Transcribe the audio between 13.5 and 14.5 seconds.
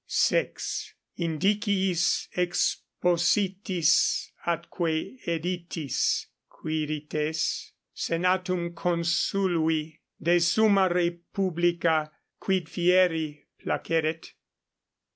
placeret.